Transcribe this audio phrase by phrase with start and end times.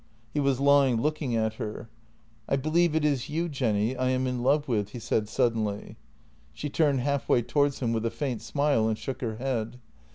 [0.33, 1.87] He was lying looking at her:"
[2.49, 5.95] I believe it is you, Jenny, I am in love with," he said suddenly.
[6.53, 9.79] She turned half way towards him, with a faint smile, and shook her head.